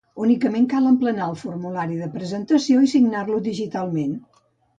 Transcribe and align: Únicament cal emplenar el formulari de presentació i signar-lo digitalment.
Únicament 0.27 0.63
cal 0.71 0.87
emplenar 0.91 1.27
el 1.31 1.37
formulari 1.41 1.99
de 1.99 2.07
presentació 2.15 2.81
i 2.87 2.91
signar-lo 2.95 3.37
digitalment. 3.51 4.19